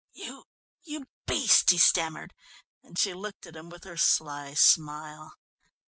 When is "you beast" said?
0.81-1.69